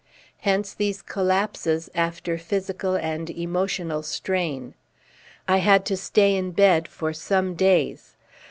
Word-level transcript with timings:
Hence 0.39 0.73
these 0.73 0.99
collapses 1.03 1.87
after 1.93 2.39
physical 2.39 2.95
and 2.95 3.29
emotional 3.29 4.01
strain. 4.01 4.73
I 5.47 5.57
had 5.57 5.85
to 5.85 5.95
stay 5.95 6.35
in 6.35 6.53
bed 6.53 6.87
for 6.87 7.13
some 7.13 7.53
days. 7.53 8.15